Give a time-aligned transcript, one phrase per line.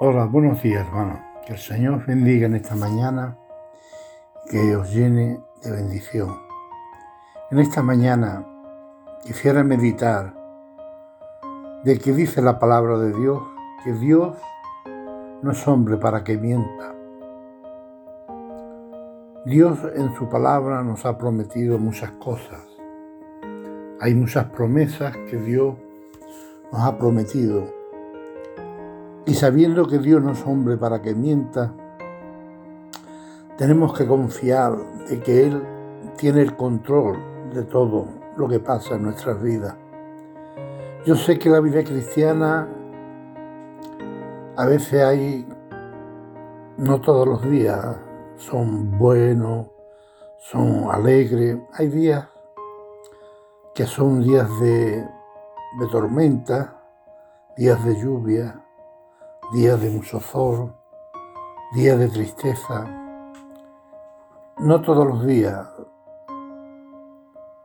[0.00, 1.20] Hola, buenos días, hermano.
[1.46, 3.38] Que el Señor bendiga en esta mañana,
[4.50, 6.36] que os llene de bendición.
[7.52, 8.44] En esta mañana
[9.22, 10.34] quisiera meditar
[11.84, 13.40] de que dice la palabra de Dios,
[13.84, 14.36] que Dios
[15.42, 16.92] no es hombre para que mienta.
[19.46, 22.64] Dios en su palabra nos ha prometido muchas cosas.
[24.00, 25.76] Hay muchas promesas que Dios
[26.72, 27.83] nos ha prometido
[29.26, 31.72] y sabiendo que Dios no es hombre para que mienta,
[33.56, 34.76] tenemos que confiar
[35.08, 35.62] de que Él
[36.16, 37.16] tiene el control
[37.54, 38.06] de todo
[38.36, 39.76] lo que pasa en nuestras vidas.
[41.06, 42.68] Yo sé que la vida cristiana
[44.56, 45.46] a veces hay,
[46.76, 47.96] no todos los días
[48.36, 49.68] son buenos,
[50.38, 52.28] son alegres, hay días
[53.74, 56.82] que son días de, de tormenta,
[57.56, 58.63] días de lluvia,
[59.52, 60.74] días de mucho sol,
[61.74, 62.86] días de tristeza.
[64.58, 65.68] No todos los días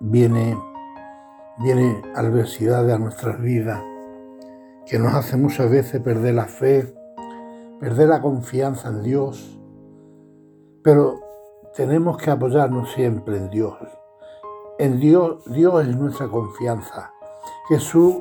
[0.00, 0.58] viene,
[1.58, 3.82] viene adversidad a nuestras vidas
[4.86, 6.94] que nos hace muchas veces perder la fe,
[7.80, 9.58] perder la confianza en Dios,
[10.82, 11.20] pero
[11.74, 13.76] tenemos que apoyarnos siempre en Dios.
[14.78, 17.12] En Dios, Dios es nuestra confianza.
[17.68, 18.16] Jesús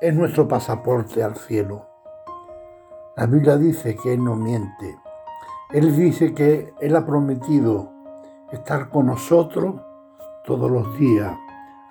[0.00, 1.93] es nuestro pasaporte al cielo.
[3.16, 4.98] La Biblia dice que Él no miente.
[5.72, 7.92] Él dice que Él ha prometido
[8.50, 9.76] estar con nosotros
[10.44, 11.32] todos los días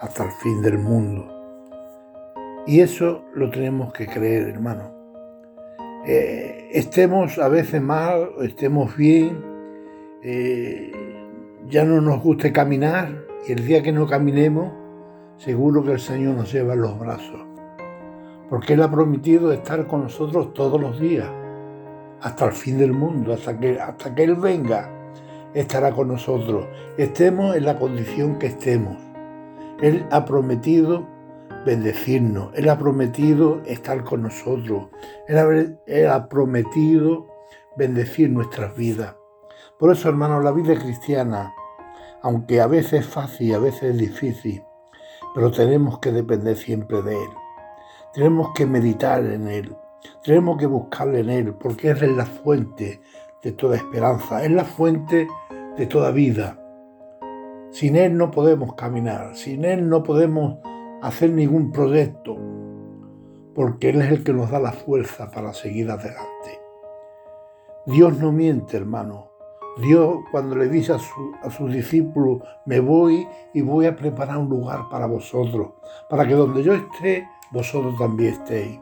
[0.02, 1.26] hasta el fin del mundo.
[2.68, 4.92] Y eso lo tenemos que creer, hermano.
[6.06, 9.42] Eh, estemos a veces mal, estemos bien,
[10.24, 10.92] eh,
[11.70, 14.74] ya no nos guste caminar y el día que no caminemos,
[15.38, 17.53] seguro que el Señor nos lleva en los brazos
[18.50, 21.30] porque Él ha prometido estar con nosotros todos los días,
[22.22, 24.90] hasta el fin del mundo, hasta que, hasta que Él venga,
[25.54, 26.66] estará con nosotros,
[26.98, 28.98] estemos en la condición que estemos.
[29.82, 31.06] Él ha prometido
[31.66, 34.88] bendecirnos, Él ha prometido estar con nosotros,
[35.28, 35.48] Él ha,
[35.88, 37.28] Él ha prometido
[37.76, 39.16] bendecir nuestras vidas.
[39.80, 41.54] Por eso, hermanos, la vida cristiana,
[42.22, 44.64] aunque a veces es fácil a veces es difícil,
[45.36, 47.30] pero tenemos que depender siempre de Él.
[48.14, 49.76] Tenemos que meditar en Él,
[50.24, 53.02] tenemos que buscarle en Él, porque es la fuente
[53.42, 55.28] de toda esperanza, es la fuente
[55.76, 56.60] de toda vida.
[57.72, 60.60] Sin Él no podemos caminar, sin Él no podemos
[61.02, 62.38] hacer ningún proyecto,
[63.56, 66.62] porque Él es el que nos da la fuerza para seguir adelante.
[67.88, 69.32] Dios no miente, hermano.
[69.82, 70.98] Dios cuando le dice a,
[71.42, 75.72] a sus discípulos, me voy y voy a preparar un lugar para vosotros,
[76.08, 78.80] para que donde yo esté, vosotros también estéis.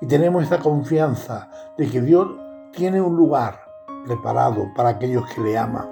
[0.00, 2.28] Y tenemos esta confianza de que Dios
[2.72, 3.60] tiene un lugar
[4.06, 5.86] preparado para aquellos que le aman,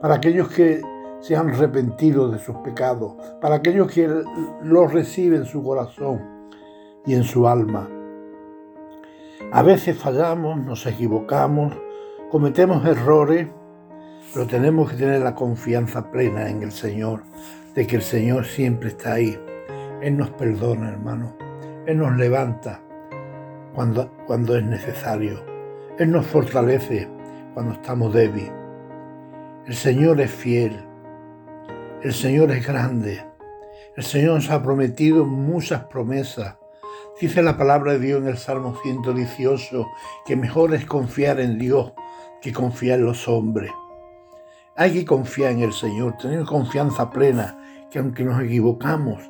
[0.00, 0.80] para aquellos que
[1.20, 4.08] se han arrepentido de sus pecados, para aquellos que
[4.62, 6.48] los reciben en su corazón
[7.04, 7.88] y en su alma.
[9.52, 11.74] A veces fallamos, nos equivocamos,
[12.30, 13.48] cometemos errores,
[14.32, 17.24] pero tenemos que tener la confianza plena en el Señor,
[17.74, 19.38] de que el Señor siempre está ahí.
[20.00, 21.49] Él nos perdona, hermano.
[21.90, 22.80] Él nos levanta
[23.74, 25.44] cuando, cuando es necesario.
[25.98, 27.08] Él nos fortalece
[27.52, 28.52] cuando estamos débiles.
[29.66, 30.84] El Señor es fiel.
[32.00, 33.26] El Señor es grande.
[33.96, 36.58] El Señor nos ha prometido muchas promesas.
[37.20, 39.88] Dice la palabra de Dios en el Salmo 118
[40.26, 41.92] que mejor es confiar en Dios
[42.40, 43.72] que confiar en los hombres.
[44.76, 47.58] Hay que confiar en el Señor, tener confianza plena,
[47.90, 49.28] que aunque nos equivocamos,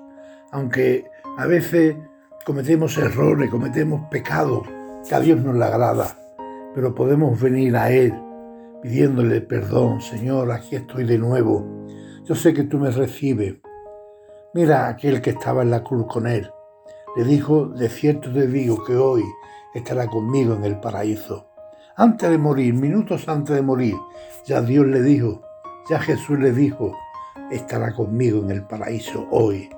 [0.53, 1.07] aunque
[1.39, 1.97] a veces
[2.51, 4.67] cometemos errores, cometemos pecados
[5.09, 6.19] que a Dios no le agrada,
[6.75, 8.13] pero podemos venir a Él
[8.83, 11.87] pidiéndole perdón, Señor, aquí estoy de nuevo.
[12.25, 13.55] Yo sé que tú me recibes.
[14.53, 16.51] Mira aquel que estaba en la cruz con Él.
[17.17, 19.23] Le dijo, de cierto te digo que hoy
[19.73, 21.53] estará conmigo en el paraíso.
[21.95, 23.95] Antes de morir, minutos antes de morir,
[24.45, 25.41] ya Dios le dijo,
[25.89, 26.97] ya Jesús le dijo,
[27.53, 29.71] estará conmigo en el paraíso hoy.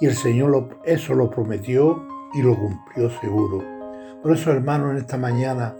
[0.00, 3.64] Y el Señor eso lo prometió y lo cumplió seguro.
[4.22, 5.74] Por eso, hermano, en esta mañana,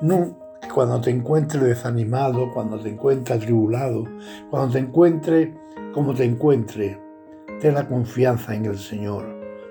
[0.00, 0.36] no,
[0.72, 4.04] cuando te encuentres desanimado, cuando te encuentres atribulado,
[4.50, 5.48] cuando te encuentres
[5.92, 6.96] como te encuentres,
[7.60, 9.24] ten la confianza en el Señor.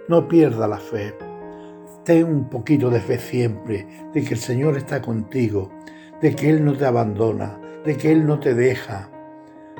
[0.10, 1.16] No pierda la fe.
[2.04, 5.70] Ten un poquito de fe siempre de que el Señor está contigo,
[6.22, 9.10] de que Él no te abandona, de que Él no te deja,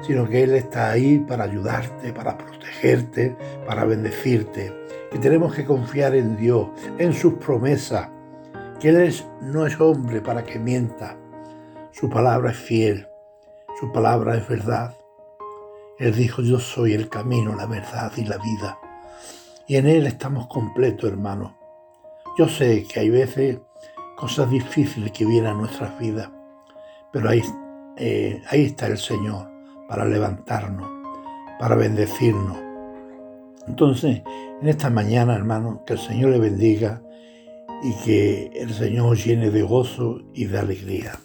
[0.02, 3.36] sino que Él está ahí para ayudarte, para protegerte,
[3.66, 4.74] para bendecirte.
[5.12, 8.10] Y tenemos que confiar en Dios, en sus promesas,
[8.80, 11.18] que Él no es hombre para que mienta.
[11.92, 13.08] Su palabra es fiel,
[13.80, 14.96] su palabra es verdad.
[15.98, 18.80] Él dijo, yo soy el camino, la verdad y la vida.
[19.68, 21.54] Y en Él estamos completos, hermanos.
[22.38, 23.60] Yo sé que hay veces
[24.16, 26.30] cosas difíciles que vienen a nuestras vidas,
[27.12, 27.42] pero ahí,
[27.98, 29.57] eh, ahí está el Señor
[29.88, 30.90] para levantarnos,
[31.60, 32.58] para bendecirnos.
[33.68, 34.22] Entonces,
[34.62, 37.02] en esta mañana, hermano, que el Señor le bendiga
[37.84, 41.20] y que el Señor llene de gozo y de alegría.